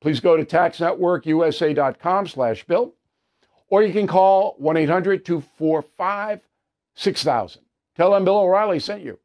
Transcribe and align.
Please 0.00 0.20
go 0.20 0.36
to 0.36 0.44
taxnetworkusa.com 0.44 2.26
slash 2.26 2.64
bill, 2.64 2.94
or 3.68 3.82
you 3.82 3.92
can 3.92 4.06
call 4.06 4.56
1-800-245-6000. 4.60 7.58
Tell 7.96 8.10
them 8.10 8.24
Bill 8.24 8.38
O'Reilly 8.38 8.78
sent 8.78 9.02
you. 9.02 9.18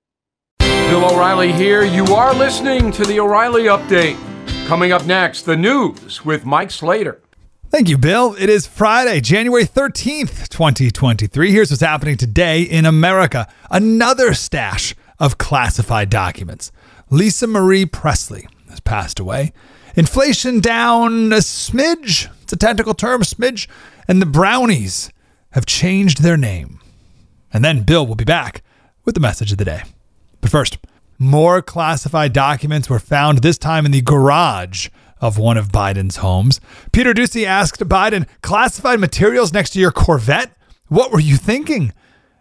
Bill 0.60 1.12
O'Reilly 1.12 1.52
here. 1.52 1.84
You 1.84 2.06
are 2.16 2.34
listening 2.34 2.92
to 2.94 3.04
the 3.04 3.20
O'Reilly 3.20 3.64
Update. 3.64 4.18
Coming 4.68 4.92
up 4.92 5.06
next, 5.06 5.44
the 5.44 5.58
news 5.58 6.24
with 6.24 6.46
Mike 6.46 6.72
Slater. 6.72 7.22
Thank 7.70 7.88
you, 7.88 7.98
Bill. 7.98 8.36
It 8.38 8.50
is 8.50 8.68
Friday, 8.68 9.22
January 9.22 9.66
13th, 9.66 10.50
2023. 10.50 11.52
Here's 11.52 11.72
what's 11.72 11.82
happening 11.82 12.18
today 12.18 12.64
in 12.64 12.86
America 12.86 13.48
another 13.70 14.34
stash 14.34 14.94
of 15.20 15.38
classified 15.38 16.10
documents. 16.10 16.72
Lisa 17.10 17.48
Marie 17.48 17.86
Presley 17.86 18.48
has 18.70 18.82
passed 18.82 19.20
away. 19.20 19.54
Inflation 19.96 20.60
down 20.60 21.34
a 21.34 21.38
smidge. 21.38 22.30
It's 22.44 22.54
a 22.54 22.58
technical 22.58 22.94
term, 22.94 23.22
smidge. 23.22 23.68
And 24.08 24.22
the 24.22 24.26
brownies 24.26 25.12
have 25.52 25.66
changed 25.66 26.22
their 26.22 26.38
name. 26.38 26.80
And 27.54 27.64
then 27.64 27.84
Bill 27.84 28.08
will 28.08 28.16
be 28.16 28.24
back 28.24 28.64
with 29.06 29.16
the 29.16 29.22
message 29.22 29.52
of 29.52 29.58
the 29.58 29.66
day. 29.66 29.84
But 30.40 30.52
first, 30.52 30.78
more 31.20 31.62
classified 31.62 32.34
documents 32.34 32.90
were 32.90 33.00
found 33.00 33.40
this 33.40 33.58
time 33.58 33.86
in 33.86 33.92
the 33.92 34.02
garage 34.02 34.90
of 35.20 35.38
one 35.38 35.58
of 35.58 35.72
Biden's 35.72 36.18
homes. 36.18 36.60
Peter 36.92 37.14
Doocy 37.14 37.46
asked 37.46 37.80
Biden, 37.82 38.28
classified 38.42 39.00
materials 39.00 39.54
next 39.54 39.72
to 39.72 39.80
your 39.80 39.92
Corvette? 39.92 40.52
What 40.88 41.12
were 41.12 41.20
you 41.20 41.38
thinking? 41.38 41.94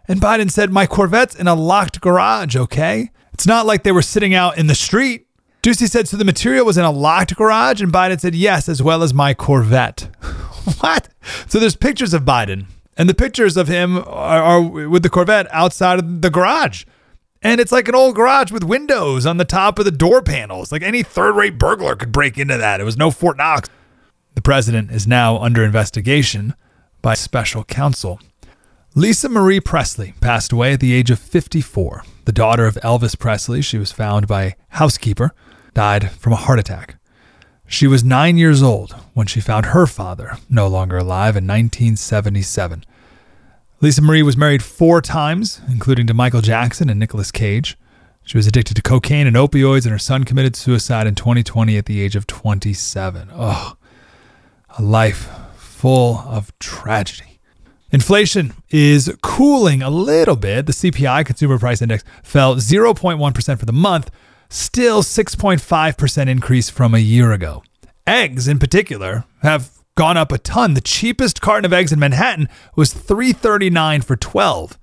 And 0.07 0.19
Biden 0.19 0.49
said, 0.49 0.71
My 0.71 0.87
Corvette's 0.87 1.35
in 1.35 1.47
a 1.47 1.53
locked 1.53 2.01
garage, 2.01 2.55
okay? 2.55 3.11
It's 3.33 3.45
not 3.45 3.65
like 3.65 3.83
they 3.83 3.91
were 3.91 4.01
sitting 4.01 4.33
out 4.33 4.57
in 4.57 4.67
the 4.67 4.75
street. 4.75 5.27
Doocy 5.61 5.87
said, 5.87 6.07
So 6.07 6.17
the 6.17 6.25
material 6.25 6.65
was 6.65 6.77
in 6.77 6.85
a 6.85 6.91
locked 6.91 7.35
garage? 7.35 7.81
And 7.81 7.93
Biden 7.93 8.19
said, 8.19 8.33
Yes, 8.33 8.67
as 8.67 8.81
well 8.81 9.03
as 9.03 9.13
my 9.13 9.33
Corvette. 9.33 10.09
what? 10.79 11.09
So 11.47 11.59
there's 11.59 11.75
pictures 11.75 12.13
of 12.13 12.23
Biden, 12.23 12.65
and 12.97 13.07
the 13.07 13.13
pictures 13.13 13.57
of 13.57 13.67
him 13.67 13.97
are, 13.97 14.41
are 14.43 14.61
with 14.61 15.03
the 15.03 15.09
Corvette 15.09 15.47
outside 15.51 15.99
of 15.99 16.21
the 16.21 16.29
garage. 16.29 16.85
And 17.43 17.59
it's 17.59 17.71
like 17.71 17.87
an 17.87 17.95
old 17.95 18.15
garage 18.15 18.51
with 18.51 18.63
windows 18.63 19.25
on 19.25 19.37
the 19.37 19.45
top 19.45 19.79
of 19.79 19.85
the 19.85 19.91
door 19.91 20.21
panels. 20.21 20.71
Like 20.71 20.83
any 20.83 21.01
third 21.03 21.35
rate 21.35 21.57
burglar 21.57 21.95
could 21.95 22.11
break 22.11 22.37
into 22.37 22.57
that. 22.57 22.79
It 22.79 22.83
was 22.83 22.97
no 22.97 23.09
Fort 23.09 23.37
Knox. 23.37 23.69
The 24.35 24.41
president 24.41 24.91
is 24.91 25.07
now 25.07 25.37
under 25.37 25.63
investigation 25.63 26.55
by 27.01 27.15
special 27.15 27.63
counsel. 27.63 28.19
Lisa 28.93 29.29
Marie 29.29 29.59
Presley 29.59 30.13
passed 30.21 30.51
away 30.51 30.73
at 30.73 30.79
the 30.79 30.93
age 30.93 31.09
of 31.09 31.19
54. 31.19 32.03
The 32.25 32.31
daughter 32.31 32.65
of 32.65 32.75
Elvis 32.75 33.17
Presley, 33.17 33.61
she 33.61 33.77
was 33.77 33.91
found 33.91 34.27
by 34.27 34.55
housekeeper, 34.69 35.33
died 35.73 36.11
from 36.11 36.33
a 36.33 36.37
heart 36.37 36.59
attack. 36.59 36.95
She 37.67 37.87
was 37.87 38.03
nine 38.03 38.37
years 38.37 38.61
old 38.61 38.93
when 39.13 39.27
she 39.27 39.39
found 39.39 39.67
her 39.67 39.87
father 39.87 40.37
no 40.49 40.67
longer 40.67 40.97
alive 40.97 41.37
in 41.37 41.47
1977. 41.47 42.83
Lisa 43.79 44.01
Marie 44.01 44.23
was 44.23 44.37
married 44.37 44.61
four 44.61 45.01
times, 45.01 45.61
including 45.69 46.05
to 46.07 46.13
Michael 46.13 46.41
Jackson 46.41 46.89
and 46.89 46.99
Nicolas 46.99 47.31
Cage. 47.31 47.77
She 48.23 48.37
was 48.37 48.45
addicted 48.45 48.75
to 48.75 48.81
cocaine 48.81 49.25
and 49.25 49.35
opioids, 49.35 49.83
and 49.83 49.91
her 49.91 49.97
son 49.97 50.25
committed 50.25 50.55
suicide 50.55 51.07
in 51.07 51.15
2020 51.15 51.77
at 51.77 51.85
the 51.85 52.01
age 52.01 52.15
of 52.15 52.27
27. 52.27 53.29
Oh, 53.33 53.75
a 54.77 54.81
life 54.81 55.29
full 55.55 56.17
of 56.27 56.57
tragedy. 56.59 57.39
Inflation 57.91 58.53
is 58.69 59.13
cooling 59.21 59.81
a 59.81 59.89
little 59.89 60.35
bit. 60.35 60.65
The 60.65 60.71
CPI, 60.73 61.25
Consumer 61.25 61.57
Price 61.57 61.81
Index, 61.81 62.03
fell 62.23 62.55
0.1% 62.57 63.59
for 63.59 63.65
the 63.65 63.73
month, 63.73 64.11
still 64.51 65.01
6.5% 65.01 66.27
increase 66.27 66.69
from 66.69 66.93
a 66.93 66.99
year 66.99 67.31
ago. 67.31 67.63
Eggs, 68.05 68.47
in 68.47 68.59
particular, 68.59 69.23
have 69.41 69.71
gone 69.95 70.17
up 70.17 70.31
a 70.31 70.37
ton. 70.37 70.73
The 70.73 70.81
cheapest 70.81 71.41
carton 71.41 71.65
of 71.65 71.73
eggs 71.73 71.91
in 71.91 71.99
Manhattan 71.99 72.49
was 72.75 72.93
3.39 72.93 74.03
for 74.03 74.15
12. 74.15 74.77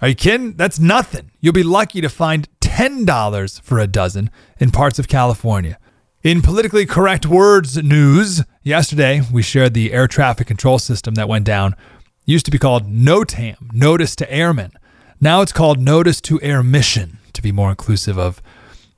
Are 0.00 0.08
you 0.08 0.14
kidding? 0.14 0.52
That's 0.54 0.78
nothing. 0.78 1.32
You'll 1.40 1.52
be 1.52 1.64
lucky 1.64 2.00
to 2.00 2.08
find 2.08 2.48
$10 2.60 3.60
for 3.62 3.78
a 3.78 3.88
dozen 3.88 4.30
in 4.60 4.70
parts 4.70 4.98
of 4.98 5.08
California. 5.08 5.78
In 6.22 6.40
politically 6.40 6.86
correct 6.86 7.26
words 7.26 7.76
news, 7.76 8.44
yesterday 8.62 9.22
we 9.32 9.42
shared 9.42 9.74
the 9.74 9.92
air 9.92 10.06
traffic 10.06 10.46
control 10.46 10.78
system 10.78 11.14
that 11.14 11.28
went 11.28 11.44
down. 11.44 11.72
It 11.72 12.32
used 12.32 12.44
to 12.44 12.52
be 12.52 12.58
called 12.58 12.86
NOTAM, 12.86 13.72
Notice 13.72 14.14
to 14.16 14.32
Airmen. 14.32 14.72
Now 15.20 15.40
it's 15.40 15.52
called 15.52 15.80
Notice 15.80 16.20
to 16.22 16.40
Air 16.40 16.62
Mission 16.62 17.18
to 17.32 17.42
be 17.42 17.50
more 17.50 17.70
inclusive 17.70 18.18
of, 18.18 18.40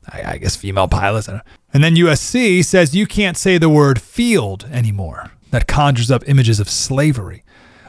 I, 0.08 0.38
guess, 0.38 0.56
female 0.56 0.88
pilots. 0.88 1.28
And 1.28 1.84
then 1.84 1.94
USC 1.94 2.64
says 2.64 2.94
you 2.94 3.06
can't 3.06 3.36
say 3.36 3.58
the 3.58 3.68
word 3.68 4.00
field 4.00 4.68
anymore 4.72 5.30
that 5.50 5.66
conjures 5.66 6.10
up 6.10 6.28
images 6.28 6.60
of 6.60 6.68
slavery. 6.68 7.44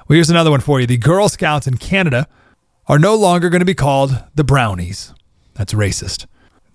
Well, 0.08 0.16
here's 0.16 0.30
another 0.30 0.52
one 0.52 0.60
for 0.60 0.80
you. 0.80 0.88
The 0.88 0.98
Girl 0.98 1.30
Scouts 1.30 1.68
in 1.68 1.78
Canada 1.78 2.28
are 2.88 3.00
no 3.00 3.16
longer 3.16 3.50
going 3.50 3.62
to 3.62 3.66
be 3.66 3.74
called 3.74 4.24
the 4.36 4.44
Brownies. 4.44 5.14
That's 5.54 5.74
racist. 5.74 6.26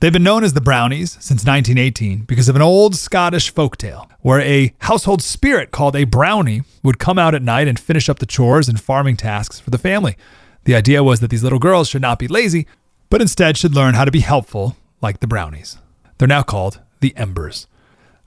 They've 0.01 0.13
been 0.13 0.23
known 0.23 0.45
as 0.45 0.53
the 0.53 0.61
Brownies 0.61 1.13
since 1.13 1.45
1918 1.45 2.25
because 2.25 2.49
of 2.49 2.57
an 2.57 2.63
old 2.63 2.95
Scottish 2.95 3.53
folktale 3.53 4.09
where 4.21 4.41
a 4.41 4.75
household 4.81 5.23
spirit 5.23 5.71
called 5.71 5.97
a 5.97 6.05
brownie 6.05 6.63
would 6.83 6.99
come 6.99 7.19
out 7.19 7.35
at 7.35 7.43
night 7.43 7.69
and 7.69 7.81
finish 7.81 8.09
up 8.09 8.19
the 8.19 8.27
chores 8.27 8.69
and 8.69 8.81
farming 8.81 9.17
tasks 9.17 9.59
for 9.59 9.71
the 9.71 9.79
family. 9.79 10.17
The 10.65 10.75
idea 10.75 11.03
was 11.03 11.21
that 11.21 11.31
these 11.31 11.43
little 11.43 11.59
girls 11.59 11.89
should 11.89 12.03
not 12.03 12.19
be 12.19 12.29
lazy, 12.29 12.67
but 13.09 13.23
instead 13.23 13.57
should 13.57 13.75
learn 13.75 13.95
how 13.95 14.05
to 14.05 14.11
be 14.11 14.21
helpful 14.21 14.77
like 15.01 15.21
the 15.21 15.27
Brownies. 15.27 15.79
They're 16.19 16.29
now 16.29 16.43
called 16.43 16.81
the 17.01 17.17
Embers. 17.17 17.67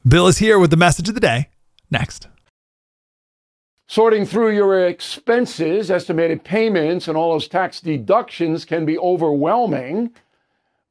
Bill 0.08 0.28
is 0.28 0.38
here 0.38 0.60
with 0.60 0.72
the 0.72 0.78
message 0.78 1.10
of 1.10 1.16
the 1.16 1.22
day 1.22 1.50
next. 1.92 2.28
Sorting 3.88 4.26
through 4.26 4.52
your 4.52 4.88
expenses, 4.88 5.90
estimated 5.90 6.44
payments, 6.44 7.08
and 7.08 7.18
all 7.18 7.32
those 7.32 7.48
tax 7.48 7.82
deductions 7.82 8.64
can 8.64 8.86
be 8.86 9.00
overwhelming, 9.00 10.12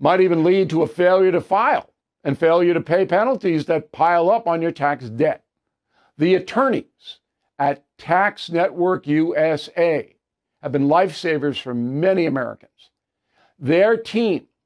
might 0.01 0.21
even 0.21 0.43
lead 0.43 0.69
to 0.71 0.83
a 0.83 0.89
failure 0.89 1.31
to 1.31 1.41
file 1.41 1.93
and 2.25 2.37
failure 2.37 2.75
to 2.75 2.81
pay 2.81 3.07
penalties 3.07 3.67
that 3.67 3.93
pile 3.93 4.29
up 4.31 4.49
on 4.49 4.61
your 4.61 4.73
tax 4.73 5.09
debt. 5.09 5.45
The 6.19 6.35
attorneys 6.35 7.21
at 7.59 7.85
Tax 7.99 8.51
Network 8.51 9.07
USA 9.07 10.17
have 10.63 10.73
been 10.73 10.89
lifesavers 10.89 11.61
for 11.61 11.75
many 11.75 12.27
Americans. 12.27 12.91
Their 13.59 13.97
team 13.97 14.49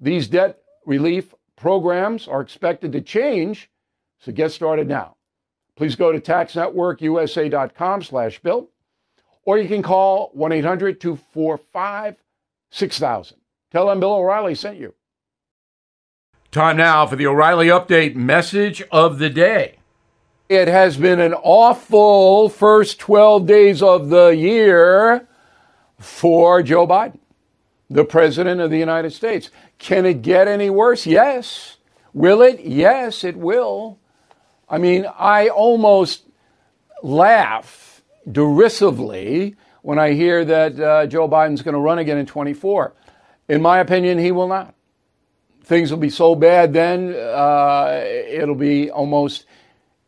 These 0.00 0.28
debt 0.28 0.58
relief 0.86 1.34
programs 1.56 2.26
are 2.26 2.40
expected 2.40 2.92
to 2.92 3.02
change, 3.02 3.70
so 4.18 4.32
get 4.32 4.52
started 4.52 4.88
now. 4.88 5.16
please 5.76 5.94
go 5.96 6.12
to 6.12 6.20
taxnetworkusa.com 6.20 8.02
slash 8.02 8.38
bill, 8.40 8.68
or 9.44 9.58
you 9.58 9.68
can 9.68 9.82
call 9.82 10.32
1-800-245-6000. 10.36 13.32
Tell 13.70 13.86
them 13.86 14.00
Bill 14.00 14.12
O'Reilly 14.12 14.54
sent 14.54 14.78
you. 14.78 14.94
Time 16.50 16.76
now 16.76 17.06
for 17.06 17.16
the 17.16 17.26
O'Reilly 17.26 17.68
Update 17.68 18.16
message 18.16 18.82
of 18.90 19.18
the 19.18 19.30
day. 19.30 19.76
It 20.48 20.66
has 20.66 20.96
been 20.96 21.20
an 21.20 21.34
awful 21.34 22.48
first 22.48 22.98
12 22.98 23.46
days 23.46 23.82
of 23.82 24.08
the 24.08 24.30
year 24.30 25.28
for 25.98 26.62
Joe 26.62 26.88
Biden, 26.88 27.20
the 27.90 28.04
President 28.04 28.60
of 28.60 28.70
the 28.70 28.78
United 28.78 29.12
States. 29.12 29.50
Can 29.78 30.06
it 30.06 30.22
get 30.22 30.46
any 30.46 30.70
worse? 30.70 31.06
Yes. 31.06 31.76
Will 32.14 32.40
it? 32.40 32.60
Yes, 32.60 33.24
it 33.24 33.36
will. 33.36 33.98
I 34.68 34.78
mean, 34.78 35.06
I 35.18 35.48
almost 35.48 36.22
laugh 37.02 38.02
derisively 38.30 39.56
when 39.82 39.98
I 39.98 40.12
hear 40.12 40.44
that 40.44 40.78
uh, 40.78 41.06
Joe 41.06 41.28
Biden's 41.28 41.62
going 41.62 41.74
to 41.74 41.80
run 41.80 41.98
again 41.98 42.18
in 42.18 42.26
24. 42.26 42.94
In 43.48 43.60
my 43.60 43.80
opinion, 43.80 44.18
he 44.18 44.30
will 44.30 44.48
not. 44.48 44.74
Things 45.64 45.90
will 45.90 45.98
be 45.98 46.10
so 46.10 46.34
bad 46.34 46.72
then, 46.72 47.14
uh, 47.14 48.02
it'll 48.04 48.54
be 48.54 48.90
almost 48.90 49.46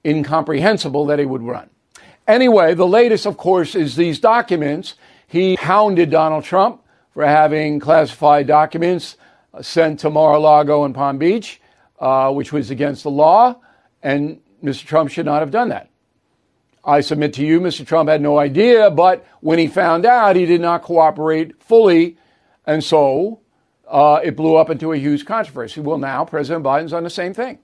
incomprehensible 0.04 1.06
that 1.06 1.18
he 1.18 1.24
would 1.24 1.42
run. 1.42 1.70
Anyway, 2.26 2.74
the 2.74 2.86
latest, 2.86 3.26
of 3.26 3.36
course, 3.36 3.74
is 3.74 3.96
these 3.96 4.18
documents. 4.18 4.94
He 5.26 5.56
hounded 5.56 6.10
Donald 6.10 6.44
Trump 6.44 6.81
for 7.14 7.24
having 7.24 7.78
classified 7.78 8.46
documents 8.46 9.16
sent 9.60 10.00
to 10.00 10.10
Mar 10.10 10.34
a 10.34 10.38
Lago 10.38 10.84
and 10.84 10.94
Palm 10.94 11.18
Beach, 11.18 11.60
uh, 12.00 12.32
which 12.32 12.52
was 12.52 12.70
against 12.70 13.02
the 13.02 13.10
law, 13.10 13.56
and 14.02 14.40
Mr. 14.62 14.84
Trump 14.84 15.10
should 15.10 15.26
not 15.26 15.40
have 15.40 15.50
done 15.50 15.68
that. 15.68 15.90
I 16.84 17.00
submit 17.00 17.34
to 17.34 17.44
you, 17.44 17.60
Mr. 17.60 17.86
Trump 17.86 18.08
had 18.08 18.20
no 18.20 18.38
idea, 18.38 18.90
but 18.90 19.24
when 19.40 19.58
he 19.58 19.68
found 19.68 20.04
out, 20.04 20.34
he 20.34 20.46
did 20.46 20.60
not 20.60 20.82
cooperate 20.82 21.62
fully, 21.62 22.16
and 22.66 22.82
so 22.82 23.40
uh, 23.86 24.20
it 24.24 24.34
blew 24.34 24.56
up 24.56 24.70
into 24.70 24.92
a 24.92 24.96
huge 24.96 25.24
controversy. 25.24 25.80
Well, 25.80 25.98
now 25.98 26.24
President 26.24 26.64
Biden's 26.64 26.92
on 26.92 27.04
the 27.04 27.10
same 27.10 27.34
thing. 27.34 27.58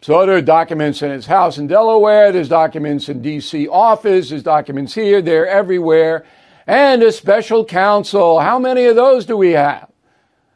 So 0.00 0.24
there 0.24 0.36
are 0.36 0.42
documents 0.42 1.02
in 1.02 1.10
his 1.10 1.26
house 1.26 1.58
in 1.58 1.66
Delaware, 1.66 2.32
there's 2.32 2.48
documents 2.48 3.08
in 3.08 3.22
D.C. 3.22 3.68
office, 3.68 4.30
there's 4.30 4.42
documents 4.42 4.94
here, 4.94 5.20
there, 5.20 5.46
everywhere, 5.46 6.24
and 6.66 7.02
a 7.02 7.12
special 7.12 7.64
counsel. 7.64 8.40
How 8.40 8.58
many 8.58 8.84
of 8.84 8.96
those 8.96 9.26
do 9.26 9.36
we 9.36 9.52
have? 9.52 9.90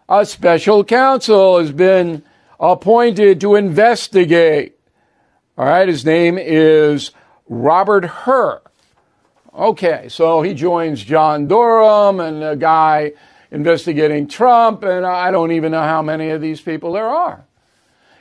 A 0.08 0.24
special 0.24 0.84
counsel 0.84 1.58
has 1.58 1.72
been 1.72 2.22
appointed 2.60 3.40
to 3.40 3.54
investigate. 3.56 4.78
All 5.58 5.66
right, 5.66 5.88
his 5.88 6.04
name 6.04 6.38
is 6.38 7.10
Robert 7.48 8.04
Hur. 8.04 8.60
Okay, 9.54 10.08
so 10.08 10.42
he 10.42 10.52
joins 10.52 11.02
John 11.02 11.48
Durham 11.48 12.20
and 12.20 12.44
a 12.44 12.56
guy 12.56 13.12
investigating 13.50 14.28
Trump, 14.28 14.82
and 14.82 15.06
I 15.06 15.30
don't 15.30 15.52
even 15.52 15.72
know 15.72 15.82
how 15.82 16.02
many 16.02 16.30
of 16.30 16.40
these 16.40 16.60
people 16.60 16.92
there 16.92 17.08
are. 17.08 17.44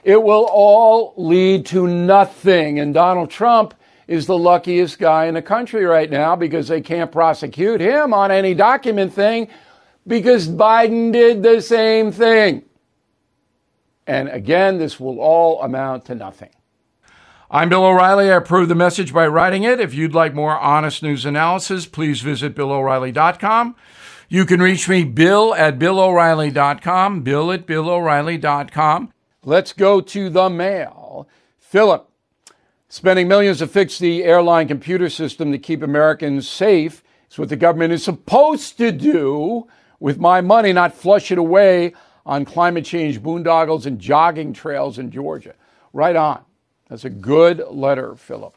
It 0.04 0.24
will 0.24 0.48
all 0.50 1.14
lead 1.18 1.66
to 1.68 1.88
nothing, 1.88 2.80
and 2.80 2.94
Donald 2.94 3.30
Trump 3.30 3.74
is 4.08 4.28
the 4.28 4.38
luckiest 4.38 5.00
guy 5.00 5.26
in 5.26 5.34
the 5.34 5.42
country 5.42 5.86
right 5.86 6.10
now 6.10 6.36
because 6.36 6.68
they 6.68 6.82
can't 6.82 7.12
prosecute 7.12 7.82
him 7.82 8.14
on 8.14 8.32
any 8.32 8.54
document 8.54 9.14
thing 9.14 9.48
because 10.08 10.48
Biden 10.48 11.12
did 11.12 11.42
the 11.42 11.62
same 11.62 12.12
thing. 12.12 12.64
And 14.08 14.30
again, 14.30 14.78
this 14.78 15.00
will 15.00 15.20
all 15.20 15.62
amount 15.64 16.06
to 16.06 16.16
nothing. 16.16 16.50
I'm 17.50 17.70
Bill 17.70 17.86
O'Reilly. 17.86 18.32
I 18.32 18.36
approve 18.36 18.70
the 18.70 18.76
message 18.76 19.14
by 19.14 19.28
writing 19.28 19.64
it. 19.64 19.80
If 19.80 19.94
you'd 19.94 20.14
like 20.14 20.34
more 20.34 20.58
honest 20.58 21.02
news 21.04 21.26
analysis, 21.26 21.86
please 21.86 22.22
visit 22.22 22.56
BillO'Reilly.com. 22.56 23.76
You 24.28 24.46
can 24.46 24.62
reach 24.62 24.90
me, 24.90 25.04
Bill 25.04 25.54
at 25.54 25.78
BillO'Reilly.com, 25.78 27.22
Bill 27.22 27.52
at 27.52 27.68
BillO'Reilly.com. 27.68 29.14
Let's 29.44 29.74
go 29.74 30.02
to 30.02 30.30
the 30.30 30.50
mail. 30.50 31.28
Philip, 31.60 32.10
spending 32.96 33.28
millions 33.28 33.58
to 33.58 33.68
fix 33.68 34.00
the 34.00 34.24
airline 34.24 34.70
computer 34.70 35.10
system 35.10 35.52
to 35.52 35.58
keep 35.58 35.84
Americans 35.84 36.48
safe 36.48 37.04
is 37.30 37.38
what 37.38 37.50
the 37.50 37.56
government 37.58 37.92
is 37.92 38.02
supposed 38.02 38.78
to 38.78 38.90
do 38.90 39.68
with 40.00 40.18
my 40.18 40.40
money, 40.40 40.72
not 40.72 40.96
flush 40.96 41.30
it 41.30 41.38
away 41.38 41.94
on 42.26 42.46
climate 42.46 42.86
change 42.86 43.22
boondoggles 43.22 43.86
and 43.86 44.00
jogging 44.00 44.54
trails 44.54 44.98
in 44.98 45.12
Georgia. 45.12 45.56
Right 45.92 46.16
on. 46.16 46.46
That's 46.88 47.04
a 47.04 47.10
good 47.10 47.66
letter, 47.70 48.16
Philip. 48.16 48.56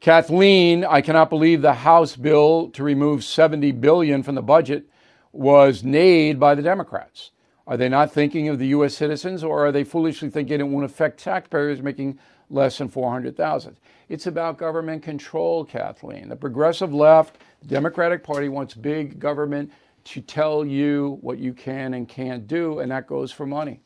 Kathleen, 0.00 0.84
I 0.84 1.00
cannot 1.00 1.30
believe 1.30 1.62
the 1.62 1.72
House 1.72 2.14
bill 2.14 2.68
to 2.72 2.82
remove 2.82 3.24
70 3.24 3.72
billion 3.72 4.22
from 4.22 4.34
the 4.34 4.42
budget 4.42 4.84
was 5.32 5.82
nayed 5.82 6.38
by 6.38 6.54
the 6.54 6.62
Democrats. 6.62 7.30
Are 7.66 7.78
they 7.78 7.88
not 7.88 8.12
thinking 8.12 8.50
of 8.50 8.58
the 8.58 8.68
U.S. 8.68 8.94
citizens, 8.94 9.42
or 9.42 9.66
are 9.66 9.72
they 9.72 9.84
foolishly 9.84 10.28
thinking 10.28 10.60
it 10.60 10.64
won't 10.64 10.84
affect 10.84 11.20
taxpayers 11.20 11.80
making 11.80 12.18
less 12.50 12.78
than 12.78 12.88
400,000? 12.88 13.76
It's 14.08 14.26
about 14.26 14.58
government 14.58 15.02
control, 15.02 15.64
Kathleen. 15.64 16.28
The 16.28 16.36
progressive 16.36 16.94
left, 16.94 17.36
the 17.60 17.68
Democratic 17.68 18.24
Party 18.24 18.48
wants 18.48 18.74
big 18.74 19.18
government 19.18 19.70
to 20.04 20.20
tell 20.20 20.64
you 20.64 21.18
what 21.20 21.38
you 21.38 21.52
can 21.52 21.94
and 21.94 22.08
can't 22.08 22.46
do, 22.46 22.78
and 22.78 22.90
that 22.90 23.06
goes 23.06 23.30
for 23.30 23.44
money. 23.44 23.80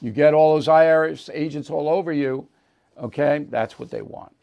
You 0.00 0.10
get 0.10 0.34
all 0.34 0.54
those 0.54 0.68
IRS 0.68 1.28
agents 1.32 1.70
all 1.70 1.88
over 1.88 2.12
you, 2.12 2.48
okay? 2.98 3.46
That's 3.50 3.78
what 3.78 3.90
they 3.90 4.02
want. 4.02 4.34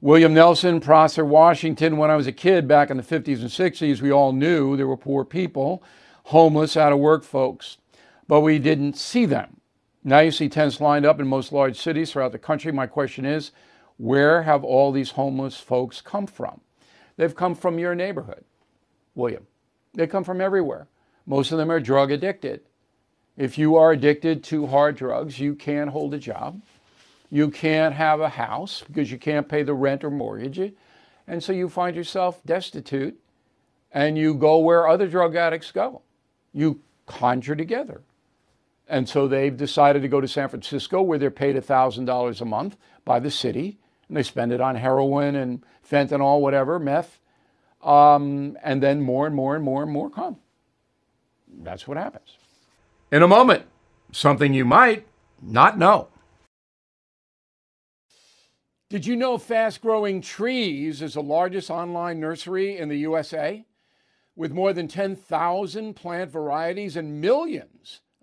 William 0.00 0.34
Nelson, 0.34 0.80
Prosser, 0.80 1.24
Washington. 1.24 1.96
When 1.96 2.10
I 2.10 2.16
was 2.16 2.26
a 2.26 2.32
kid 2.32 2.68
back 2.68 2.90
in 2.90 2.96
the 2.96 3.02
50s 3.02 3.40
and 3.40 3.48
60s, 3.48 4.02
we 4.02 4.12
all 4.12 4.32
knew 4.32 4.76
there 4.76 4.86
were 4.86 4.96
poor 4.96 5.24
people, 5.24 5.82
homeless, 6.24 6.76
out 6.76 6.92
of 6.92 6.98
work 6.98 7.24
folks, 7.24 7.78
but 8.28 8.40
we 8.40 8.58
didn't 8.58 8.96
see 8.96 9.24
them. 9.24 9.60
Now 10.06 10.20
you 10.20 10.30
see 10.30 10.48
tents 10.48 10.80
lined 10.80 11.04
up 11.04 11.18
in 11.18 11.26
most 11.26 11.50
large 11.50 11.80
cities 11.80 12.12
throughout 12.12 12.30
the 12.30 12.38
country. 12.38 12.70
My 12.70 12.86
question 12.86 13.24
is 13.26 13.50
where 13.96 14.44
have 14.44 14.62
all 14.62 14.92
these 14.92 15.10
homeless 15.10 15.56
folks 15.56 16.00
come 16.00 16.28
from? 16.28 16.60
They've 17.16 17.34
come 17.34 17.56
from 17.56 17.80
your 17.80 17.96
neighborhood, 17.96 18.44
William. 19.16 19.48
They 19.94 20.06
come 20.06 20.22
from 20.22 20.40
everywhere. 20.40 20.86
Most 21.26 21.50
of 21.50 21.58
them 21.58 21.72
are 21.72 21.80
drug 21.80 22.12
addicted. 22.12 22.60
If 23.36 23.58
you 23.58 23.74
are 23.74 23.90
addicted 23.90 24.44
to 24.44 24.68
hard 24.68 24.94
drugs, 24.94 25.40
you 25.40 25.56
can't 25.56 25.90
hold 25.90 26.14
a 26.14 26.18
job. 26.18 26.62
You 27.28 27.50
can't 27.50 27.92
have 27.92 28.20
a 28.20 28.28
house 28.28 28.84
because 28.86 29.10
you 29.10 29.18
can't 29.18 29.48
pay 29.48 29.64
the 29.64 29.74
rent 29.74 30.04
or 30.04 30.10
mortgage. 30.10 30.72
And 31.26 31.42
so 31.42 31.52
you 31.52 31.68
find 31.68 31.96
yourself 31.96 32.40
destitute 32.46 33.18
and 33.90 34.16
you 34.16 34.34
go 34.34 34.58
where 34.58 34.86
other 34.86 35.08
drug 35.08 35.34
addicts 35.34 35.72
go. 35.72 36.02
You 36.52 36.80
conjure 37.06 37.56
together. 37.56 38.02
And 38.88 39.08
so 39.08 39.26
they've 39.26 39.56
decided 39.56 40.02
to 40.02 40.08
go 40.08 40.20
to 40.20 40.28
San 40.28 40.48
Francisco 40.48 41.02
where 41.02 41.18
they're 41.18 41.30
paid 41.30 41.56
$1,000 41.56 42.40
a 42.40 42.44
month 42.44 42.76
by 43.04 43.18
the 43.18 43.30
city 43.30 43.78
and 44.08 44.16
they 44.16 44.22
spend 44.22 44.52
it 44.52 44.60
on 44.60 44.76
heroin 44.76 45.34
and 45.34 45.64
fentanyl, 45.88 46.40
whatever, 46.40 46.78
meth. 46.78 47.18
Um, 47.82 48.56
and 48.62 48.82
then 48.82 49.00
more 49.00 49.26
and 49.26 49.34
more 49.34 49.54
and 49.54 49.64
more 49.64 49.82
and 49.82 49.90
more 49.90 50.10
come. 50.10 50.36
That's 51.62 51.86
what 51.86 51.96
happens. 51.96 52.36
In 53.10 53.22
a 53.22 53.28
moment, 53.28 53.64
something 54.12 54.54
you 54.54 54.64
might 54.64 55.06
not 55.42 55.78
know. 55.78 56.08
Did 58.88 59.04
you 59.04 59.16
know 59.16 59.36
Fast 59.36 59.80
Growing 59.80 60.20
Trees 60.20 61.02
is 61.02 61.14
the 61.14 61.22
largest 61.22 61.70
online 61.70 62.20
nursery 62.20 62.78
in 62.78 62.88
the 62.88 62.98
USA? 62.98 63.64
With 64.36 64.52
more 64.52 64.72
than 64.72 64.86
10,000 64.86 65.94
plant 65.94 66.30
varieties 66.30 66.96
and 66.96 67.20
millions 67.20 68.00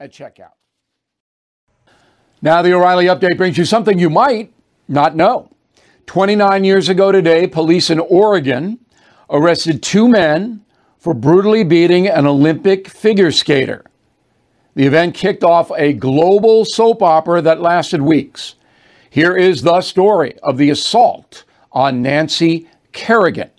at 0.00 0.12
checkout. 0.12 0.52
Now, 2.42 2.62
the 2.62 2.74
O'Reilly 2.74 3.06
update 3.06 3.36
brings 3.36 3.56
you 3.56 3.64
something 3.64 3.98
you 3.98 4.10
might 4.10 4.52
not 4.88 5.16
know. 5.16 5.50
29 6.06 6.64
years 6.64 6.88
ago 6.88 7.12
today, 7.12 7.46
police 7.46 7.90
in 7.90 8.00
Oregon 8.00 8.78
arrested 9.30 9.82
two 9.82 10.08
men 10.08 10.64
for 10.98 11.14
brutally 11.14 11.64
beating 11.64 12.06
an 12.08 12.26
Olympic 12.26 12.88
figure 12.88 13.30
skater. 13.30 13.84
The 14.74 14.86
event 14.86 15.14
kicked 15.14 15.44
off 15.44 15.70
a 15.76 15.92
global 15.92 16.64
soap 16.64 17.02
opera 17.02 17.40
that 17.42 17.60
lasted 17.60 18.02
weeks. 18.02 18.56
Here 19.08 19.36
is 19.36 19.62
the 19.62 19.80
story 19.80 20.36
of 20.42 20.58
the 20.58 20.70
assault 20.70 21.44
on 21.72 22.02
Nancy 22.02 22.68
Kerrigan. 22.92 23.50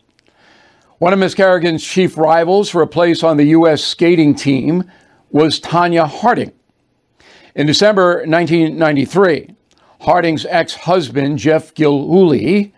One 1.00 1.14
of 1.14 1.20
Ms. 1.20 1.36
Kerrigan's 1.36 1.84
chief 1.84 2.18
rivals 2.18 2.70
for 2.70 2.82
a 2.82 2.88
place 2.88 3.24
on 3.24 3.38
the 3.38 3.46
U.S. 3.46 3.84
skating 3.84 4.36
team 4.36 4.92
was 5.36 5.60
Tonya 5.60 6.08
Harding. 6.08 6.54
In 7.56 7.68
December 7.68 8.24
1993, 8.26 9.54
Harding's 10.00 10.46
ex 10.46 10.74
husband, 10.74 11.40
Jeff 11.40 11.74
Gillooly, 11.74 12.74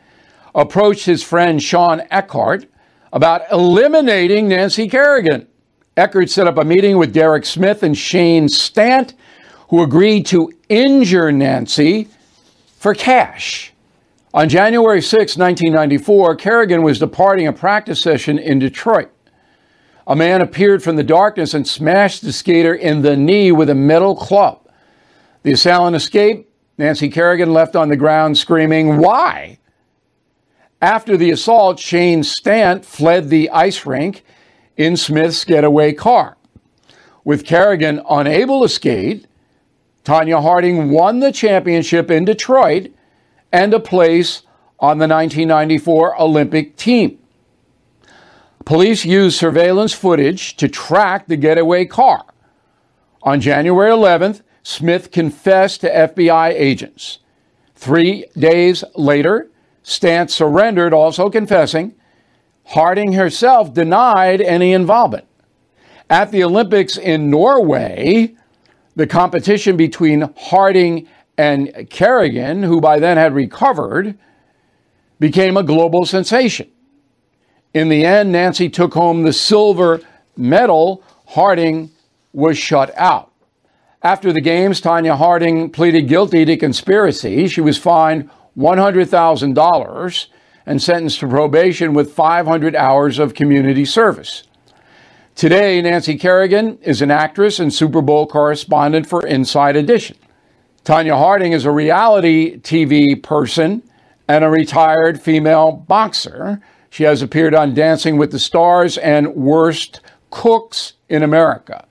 approached 0.56 1.06
his 1.06 1.22
friend 1.22 1.62
Shawn 1.62 2.02
Eckardt 2.10 2.66
about 3.14 3.44
eliminating 3.52 4.48
Nancy 4.48 4.90
Kerrigan. 4.90 5.46
Eckardt 5.96 6.32
set 6.32 6.48
up 6.48 6.58
a 6.58 6.64
meeting 6.64 6.98
with 6.98 7.14
Derek 7.14 7.46
Smith 7.46 7.84
and 7.84 7.96
Shane 7.96 8.50
Stant, 8.50 9.14
who 9.70 9.84
agreed 9.84 10.26
to 10.26 10.52
injure 10.68 11.32
Nancy 11.32 12.08
for 12.80 12.96
cash. 12.96 13.72
On 14.34 14.50
January 14.50 15.04
6, 15.04 15.38
1994, 15.38 16.36
Kerrigan 16.38 16.82
was 16.82 16.98
departing 16.98 17.46
a 17.46 17.54
practice 17.54 18.02
session 18.02 18.40
in 18.40 18.58
Detroit. 18.58 19.12
A 20.08 20.16
man 20.16 20.42
appeared 20.42 20.82
from 20.82 20.96
the 20.96 21.04
darkness 21.04 21.54
and 21.54 21.68
smashed 21.68 22.22
the 22.22 22.32
skater 22.32 22.74
in 22.74 23.02
the 23.02 23.18
knee 23.18 23.52
with 23.52 23.70
a 23.70 23.76
metal 23.76 24.16
club. 24.16 24.62
The 25.44 25.52
assailant 25.52 25.98
escaped. 25.98 26.50
Nancy 26.78 27.10
Kerrigan 27.10 27.52
left 27.52 27.76
on 27.76 27.90
the 27.90 27.98
ground 27.98 28.38
screaming, 28.38 28.98
Why? 28.98 29.60
After 30.82 31.18
the 31.18 31.32
assault, 31.32 31.80
Shane 31.80 32.24
Stant 32.24 32.86
fled 32.86 33.30
the 33.30 33.50
ice 33.50 33.86
rink 33.86 34.24
in 34.78 34.96
Smith's 34.96 35.44
getaway 35.44 35.92
car. 35.92 36.38
With 37.26 37.46
Kerrigan 37.46 38.02
unable 38.10 38.62
to 38.62 38.70
skate, 38.70 39.26
Tonya 40.06 40.42
Harding 40.42 40.92
won 40.92 41.20
the 41.20 41.34
championship 41.34 42.10
in 42.10 42.24
Detroit 42.24 42.94
and 43.52 43.74
a 43.74 43.80
place 43.80 44.44
on 44.80 45.00
the 45.00 45.08
1994 45.08 46.22
Olympic 46.22 46.78
team. 46.78 47.20
Police 48.68 49.06
used 49.06 49.40
surveillance 49.40 49.94
footage 49.94 50.58
to 50.58 50.68
track 50.68 51.28
the 51.28 51.38
getaway 51.38 51.86
car. 51.86 52.26
On 53.24 53.40
January 53.40 53.90
11th, 53.90 54.42
Smith 54.62 55.10
confessed 55.10 55.80
to 55.80 55.90
FBI 55.90 56.50
agents. 56.50 57.20
Three 57.76 58.26
days 58.38 58.84
later, 58.94 59.50
Stant 59.84 60.30
surrendered, 60.30 60.94
also 60.94 61.30
confessing. 61.30 61.96
Harding 62.66 63.14
herself 63.14 63.74
denied 63.74 64.42
any 64.42 64.74
involvement. 64.74 65.28
At 66.10 66.34
the 66.34 66.44
Olympics 66.44 66.98
in 66.98 67.30
Norway, 67.30 68.36
the 68.98 69.08
competition 69.08 69.78
between 69.78 70.34
Harding 70.36 71.08
and 71.38 71.90
Kerrigan, 71.90 72.64
who 72.64 72.82
by 72.82 73.00
then 73.00 73.16
had 73.16 73.34
recovered, 73.34 74.18
became 75.22 75.56
a 75.56 75.64
global 75.64 76.06
sensation. 76.06 76.70
In 77.74 77.90
the 77.90 78.06
end, 78.06 78.32
Nancy 78.32 78.70
took 78.70 78.94
home 78.94 79.24
the 79.24 79.34
silver 79.34 80.02
medal. 80.36 81.04
Harding 81.28 81.92
was 82.34 82.58
shut 82.58 82.96
out. 82.98 83.32
After 84.02 84.32
the 84.32 84.42
games, 84.42 84.80
Tonya 84.80 85.18
Harding 85.18 85.70
pleaded 85.70 86.08
guilty 86.08 86.46
to 86.46 86.56
conspiracy. 86.56 87.48
She 87.48 87.62
was 87.62 87.78
fined 87.78 88.30
$100,000 88.58 90.28
and 90.66 90.82
sentenced 90.82 91.20
to 91.20 91.28
probation 91.28 91.94
with 91.94 92.14
500 92.14 92.76
hours 92.76 93.20
of 93.20 93.34
community 93.34 93.86
service. 93.86 94.44
Today, 95.36 95.82
Nancy 95.82 96.18
Kerrigan 96.18 96.78
is 96.82 97.02
an 97.02 97.12
actress 97.12 97.60
and 97.60 97.74
Super 97.74 98.02
Bowl 98.02 98.28
correspondent 98.28 99.08
for 99.08 99.26
Inside 99.26 99.76
Edition. 99.76 100.18
Tonya 100.84 101.18
Harding 101.18 101.52
is 101.52 101.66
a 101.66 101.72
reality 101.72 102.58
TV 102.60 103.22
person 103.22 103.84
and 104.28 104.44
a 104.44 104.50
retired 104.50 105.22
female 105.22 105.72
boxer. 105.72 106.62
She 106.90 107.04
has 107.04 107.22
appeared 107.22 107.54
on 107.54 107.74
Dancing 107.74 108.18
with 108.18 108.32
the 108.32 108.40
Stars 108.40 108.98
and 108.98 109.36
Worst 109.36 110.02
Cooks 110.30 110.94
in 111.10 111.24
America. 111.24 111.86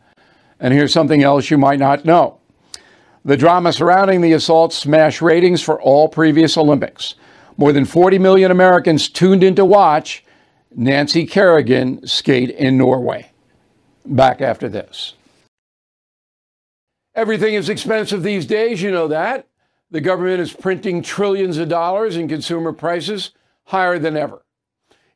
And 0.58 0.72
here's 0.72 0.92
something 0.92 1.22
else 1.22 1.50
you 1.50 1.58
might 1.58 1.78
not 1.78 2.04
know. 2.04 2.38
The 3.24 3.36
drama 3.36 3.72
surrounding 3.72 4.20
the 4.20 4.32
assault 4.32 4.72
smashed 4.72 5.20
ratings 5.20 5.62
for 5.62 5.80
all 5.80 6.08
previous 6.08 6.56
Olympics. 6.56 7.14
More 7.56 7.72
than 7.72 7.84
40 7.84 8.18
million 8.18 8.50
Americans 8.50 9.08
tuned 9.08 9.42
in 9.42 9.54
to 9.56 9.64
watch 9.64 10.24
Nancy 10.74 11.26
Kerrigan 11.26 12.06
skate 12.06 12.50
in 12.50 12.78
Norway 12.78 13.30
back 14.04 14.40
after 14.40 14.68
this. 14.68 15.14
Everything 17.14 17.54
is 17.54 17.68
expensive 17.68 18.22
these 18.22 18.46
days, 18.46 18.82
you 18.82 18.90
know 18.90 19.08
that. 19.08 19.48
The 19.90 20.00
government 20.00 20.40
is 20.40 20.52
printing 20.52 21.02
trillions 21.02 21.58
of 21.58 21.68
dollars 21.68 22.16
and 22.16 22.28
consumer 22.28 22.72
prices 22.72 23.30
higher 23.64 23.98
than 23.98 24.16
ever. 24.16 24.42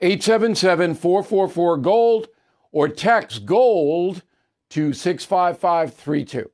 877 0.00 0.94
444 0.94 1.78
GOLD, 1.78 2.28
or 2.72 2.88
text 2.88 3.46
GOLD 3.46 4.22
to 4.70 4.92
65532. 4.92 6.50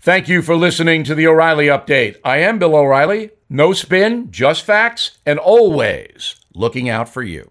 Thank 0.00 0.28
you 0.28 0.42
for 0.42 0.56
listening 0.56 1.04
to 1.04 1.14
the 1.14 1.26
O'Reilly 1.26 1.66
Update. 1.66 2.16
I 2.24 2.38
am 2.38 2.58
Bill 2.58 2.76
O'Reilly. 2.76 3.30
No 3.48 3.72
spin, 3.72 4.30
just 4.30 4.62
facts, 4.64 5.18
and 5.26 5.38
always 5.38 6.36
looking 6.54 6.88
out 6.88 7.08
for 7.08 7.22
you. 7.22 7.50